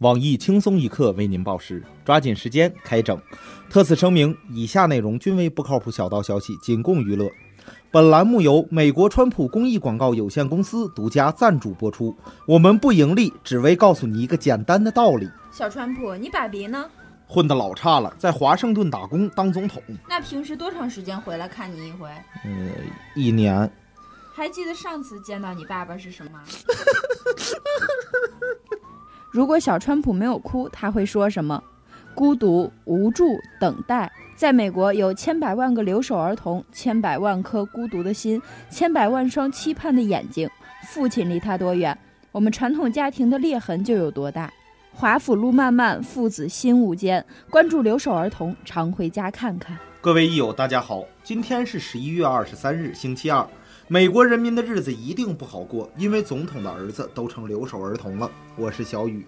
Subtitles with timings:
[0.00, 3.20] 网易轻松一刻为您报时，抓紧时间开整。
[3.68, 7.30] 特此声明，以下内容均为不靠谱小道消息，仅供娱乐。
[7.90, 12.16] 本栏目由美国川普公益广告有限公司独家赞助播出。
[12.46, 15.28] 我们不盈利，只为告诉你一个简单的道理。
[15.52, 16.88] 小川普，你爸比呢？
[17.26, 19.82] 混得老差了，在华盛顿打工当总统。
[20.08, 22.08] 那平时多长时间回来看你一回？
[22.44, 22.70] 呃，
[23.14, 23.70] 一年。
[24.32, 26.40] 还记得上次见到你爸爸是什么？
[29.30, 31.62] 如果小川普没有哭，他会说什么？
[32.16, 34.10] 孤独、无助、等待。
[34.34, 40.50] 在美国，有千百万个留守儿童，千百万颗孤独的心，千百万双期盼的眼睛。
[40.88, 41.96] 父亲离他多远，
[42.32, 44.52] 我们传统家庭的裂痕就有多大。
[44.92, 47.24] 华府路漫漫，父子心无间。
[47.48, 49.78] 关注留守儿童，常回家看看。
[50.00, 53.46] 各位益友，大家好，今天是十一月二十三日，星期二。
[53.92, 58.30] 美国人民的日子一定不好过，因为总统的儿子都成留守儿童了。
[58.54, 59.26] 我是小雨，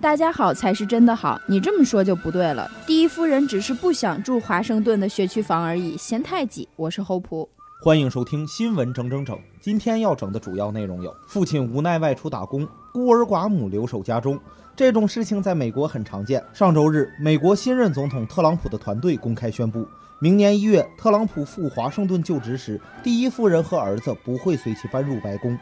[0.00, 2.70] 大家好才是真的好，你这么说就不对了。
[2.86, 6.68] 第一夫人只是不想住华盛顿的学区房而已，嫌太挤。
[6.76, 7.48] 我是侯普，
[7.82, 9.36] 欢迎收听新闻整整整。
[9.60, 14.38] 今天要整的主要内容有：父亲无奈外出打工，孤儿寡母留守家中。
[14.76, 16.40] 这种事情在美国很常见。
[16.52, 19.84] 上周日，美国新任总统特朗普的团队公开宣布。
[20.24, 25.54] 明年一月，特朗普赴华盛顿就职时，第一夫人和儿子不会随其搬入白宫。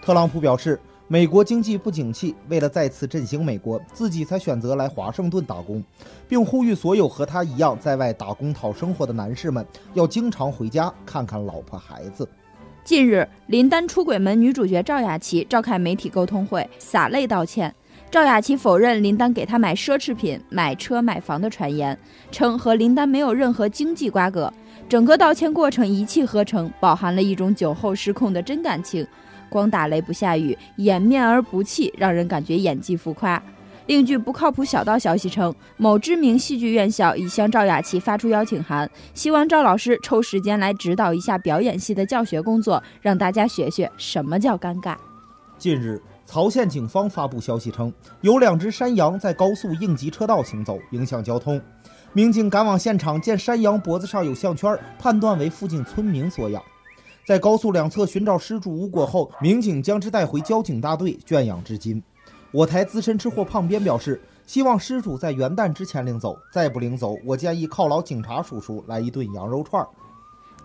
[0.00, 5.84] 特朗普表示，美国经济不景气，为了再次振兴美国，自己才选择来华盛顿打工，
[6.26, 12.26] 并呼吁所有和他一样在外打工讨生活的男士们，要经常回家看看老婆孩子。
[12.84, 17.74] 近日，林丹出轨门女主角赵雅琪召开媒体沟通会，洒泪道歉。
[18.10, 21.98] 赵雅琪否认林丹给她买奢侈品、买车、买房的传言，
[22.30, 24.52] 称和林丹没有任何经济瓜葛。
[24.88, 29.06] 整个道歉过程一气呵成，饱含了一种酒后失控的真感情，
[29.50, 33.42] 光打雷不下雨，掩面而不泣，让人感觉演技浮夸。
[33.86, 44.96] 另据不靠谱小道消息称，某知名戏剧院校已向赵雅琪发出邀请函，希望赵老师抽时间来指导一下表演系的教学工作，让大家学学什么叫尴尬。
[45.58, 46.00] 近日。
[46.26, 51.62] 曹县警方发布消息称，有两只山羊在高速应急车道行走，影响交通。
[52.12, 56.60] 民警赶往现场，见山羊脖子上有项圈，判断为附近村民所养。
[57.24, 62.02] 在高速两侧寻找失主无果后，民警将之带回交警大队圈养至今。
[62.50, 69.88] 我台资深吃货胖边表示，希望失主在元旦之前领走，再不领走，我建议犒劳警察叔叔来一顿羊肉串儿。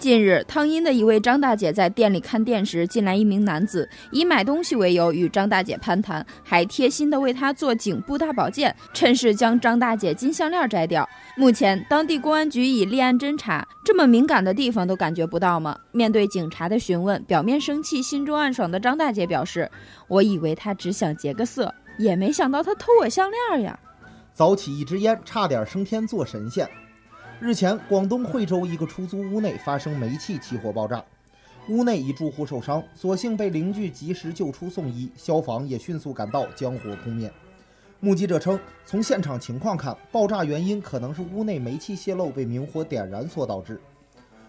[0.01, 11.07] 近日，汤阴的一位张大姐在店里看店时，进来一名男子，以买东西为由与张大姐攀谈，还贴心的为她做颈部大保健，趁势将张大姐金项链摘掉。
[11.37, 13.63] 目前，当地公安局已立案侦查。
[13.85, 15.77] 这么敏感的地方都感觉不到吗？
[15.91, 19.69] 面对警察的询问，表面生气，心中暗爽的张大姐表示
[20.09, 23.79] ：“我以为他只想劫个色，也没想到他偷我项链呀！”
[24.33, 26.67] 早起一支烟，差点升天做神仙。
[27.41, 31.03] 日前，广东惠州一个出租屋内发生煤气起火爆炸，
[31.69, 37.33] 屋内一住户受伤，所幸被邻居及时救出送医，消防也迅速赶到将火扑灭。
[37.99, 43.81] 目击者称，从现场情况看，爆炸原因可能是屋内煤气泄漏被明火点燃所导致。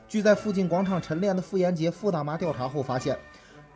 [0.07, 3.19] 据在附近广场晨练的傅延杰傅大妈调查后发现，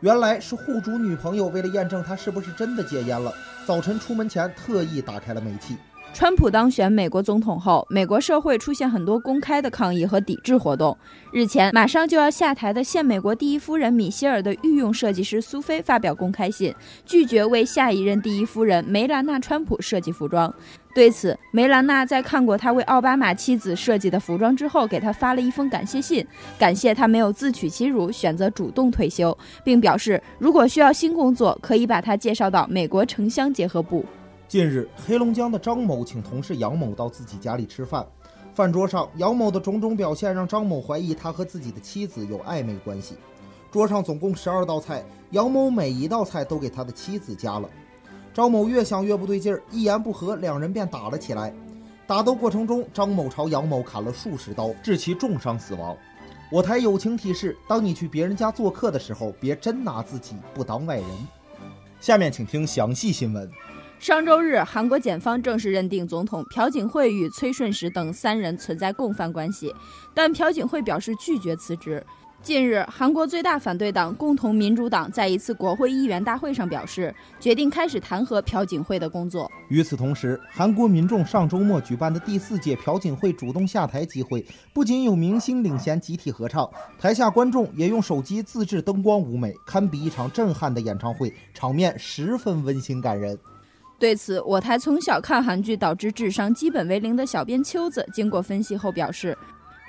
[0.01, 3.33] 原来是户主女朋友为了验证他是不是真的戒烟了，
[3.65, 5.75] 早晨出门前特意打开了煤气。
[6.13, 10.97] 川普当选美国总统后，美国社会出现很多公开的抗议和抵制活动。
[11.31, 16.73] 日前，马上就要下台的现美国第一夫人米歇尔的御用设计师苏菲发表公开信，
[17.05, 20.51] 拒绝为下一任第一夫人梅兰娜·川普设计服装。
[20.95, 26.25] 对此，梅兰娜在看过他为奥巴马妻子设计的服装之后，给他发了一封感谢信，
[26.57, 34.03] 感谢他没有自取其辱，选择主动退休，并表示如果需要新工作，可以把他介绍到美国城乡结合部。
[34.47, 38.07] 近日，黑龙江的张某请同事杨某到自己家里吃饭，
[38.55, 43.15] 饭桌上杨某的种种表现让张某怀疑他和自己的妻子有暧昧关系。
[43.69, 47.69] 桌上总共十二道菜，杨某每一道菜都给他的妻子加了。
[48.33, 51.53] 张某越想越不对劲儿，一言不合，两人便打了起来。
[52.07, 55.93] 打斗过程中，张某朝杨某砍了数十刀，致其重伤死亡。
[56.49, 61.05] 我台友情提示：当你去别人家做客的时候，别真拿自己不当外人。
[61.99, 63.51] 下面请听详细新闻。
[63.99, 69.73] 上周日，韩国检方正式认定总统朴槿惠与崔顺实等三人存在共犯关系，
[70.13, 72.05] 但朴槿惠表示拒绝辞职。
[72.43, 79.51] 近日，韩国最大反对党共同民主党在一次国会议员大会上表示，决定开始弹劾朴槿惠的工作。
[79.67, 86.69] 与此同时，韩国民众上周末举办的第四届朴槿惠主动下台集会，不仅有明星领衔集体合唱，
[86.99, 93.37] 台下观众也用手机自制灯光舞美，堪比一场震撼的演唱会，场面十分温馨感人。
[93.99, 99.37] 对此，我台从小看韩剧导致智商基本为零的小编秋子经过分析后表示。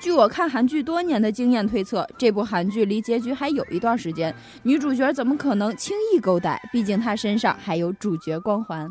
[0.00, 4.32] 据我看韩剧多年的经验推测，这部韩剧离结局还有一段时间，
[4.62, 6.56] 女主角怎么可能轻易勾搭？
[6.72, 8.88] 毕竟她身上还有主角光环。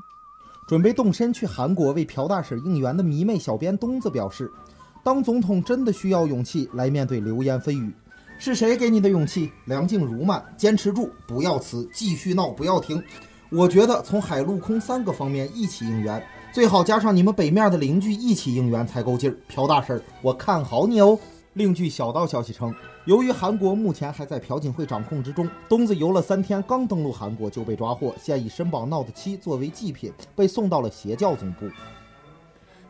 [0.68, 4.52] 准备动身去韩国为朴大婶应援的迷妹小编东子表示
[5.02, 7.96] ：“当总统真的需要勇气来面对流言蜚语，
[8.38, 9.50] 是谁给你的勇气？
[9.63, 10.44] 梁静茹吗？
[10.58, 13.02] 坚持住，不要辞，继续闹，不要停。
[13.50, 16.22] 我觉得从海陆空三个方面一起应援。”
[16.52, 21.18] 最好加上你们北面的邻居一起应援才够劲儿，朴大婶，我看好你哦。
[21.54, 22.74] 另据小道消息称，
[23.06, 31.68] 由于韩国目前还在朴槿惠掌控之中，东子游了三天，刚登陆韩国就被抓获，现已申报 Note 7作为祭品，被送到了邪教总部。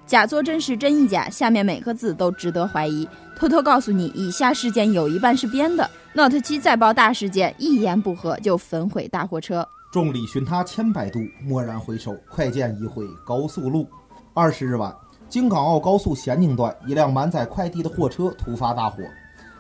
[0.06, 3.08] 假作真时真亦假，下面每个字都值得怀疑。
[3.38, 5.90] 偷偷告诉你，以下事件有一半是编的。
[6.14, 9.68] Note 7再报大事件，一言不合就焚毁大货车。
[9.90, 13.88] 众里寻他千百度，蓦然回首，快见一回高速路。
[14.34, 14.94] 二十日晚，
[15.30, 19.02] 京港澳高速咸宁段一辆满载快递的货车突发大火。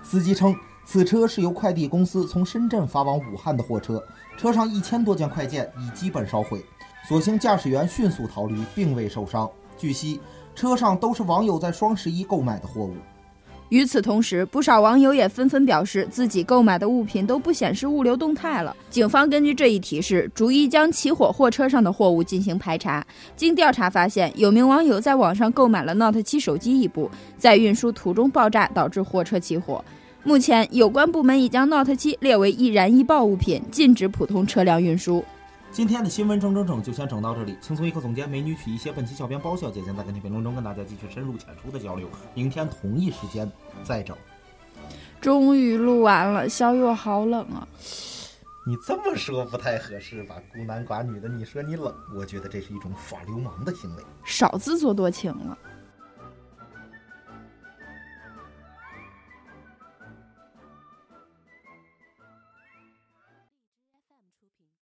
[0.03, 0.53] 司机称，
[0.85, 4.03] 此车是由快递公司从深圳发往武汉的货车，
[4.37, 6.61] 车上一千多件快件已基本烧毁。
[7.07, 9.49] 所幸驾驶员迅速逃离，并未受伤。
[9.77, 10.19] 据悉，
[10.53, 12.95] 车上都是网友在双十一购买的货物。
[13.69, 18.73] 与此同时，不少网友也纷纷表示，自己购买的物品都不显示物流动态了。
[18.89, 23.05] 警方根据这一提示，逐一将起火货车上的货物进行排查。
[23.35, 29.83] 经调查发现，有名网友在网上购买了 Note 7手机一部，在运输途中爆炸，导致货车起火。
[30.23, 35.23] 目前，有关部门已将 Note 7列为易燃易爆物品，禁止普通车辆运输。
[35.77, 42.09] 今天的新闻整整整就先整到这里，轻松一刻总监美女曲一些，本期小编包小姐将在跟帖评论中跟大家继续深入浅出的交流。
[42.33, 43.47] 明天同一时间
[43.83, 44.17] 再整。
[45.21, 47.67] 终于录完了，小雨好冷啊！
[48.65, 50.37] 你这么说不太合适吧？
[50.51, 55.55] 孤男寡女的，你说你冷，我觉得这是一种耍流氓的行为，少自作多情了。